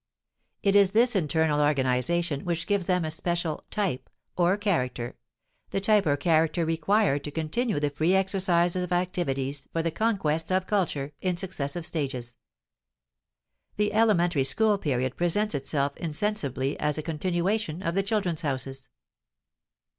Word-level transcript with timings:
It 0.63 0.75
is 0.75 0.93
this 0.93 1.15
internal 1.15 1.61
organization 1.61 2.43
which 2.43 2.65
gives 2.65 2.87
them 2.87 3.05
a 3.05 3.11
special 3.11 3.63
"type," 3.69 4.09
or 4.35 4.57
character, 4.57 5.15
the 5.69 5.79
type 5.79 6.07
or 6.07 6.17
character 6.17 6.65
required 6.65 7.23
to 7.23 7.29
continue 7.29 7.79
the 7.79 7.91
free 7.91 8.15
exercise 8.15 8.75
of 8.75 8.91
activities 8.91 9.67
for 9.71 9.83
the 9.83 9.91
conquests 9.91 10.49
of 10.49 10.65
culture 10.65 11.13
in 11.21 11.37
successive 11.37 11.85
stages. 11.85 12.35
The 13.75 13.93
elementary 13.93 14.43
school 14.43 14.79
period 14.79 15.17
presents 15.17 15.53
itself 15.53 15.95
insensibly 15.97 16.79
as 16.79 16.97
a 16.97 17.03
continuation 17.03 17.83
of 17.83 17.93
the 17.93 18.01
"Children's 18.01 18.41
Houses." 18.41 18.89